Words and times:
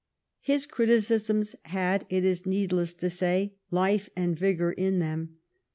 His 0.39 0.65
criticisms 0.65 1.55
had, 1.65 2.07
it 2.09 2.25
is 2.25 2.47
needless 2.47 2.95
to 2.95 3.07
say, 3.07 3.53
life 3.69 4.09
and 4.15 4.35
vigor 4.35 4.71
in 4.71 4.97
them. 4.97 5.37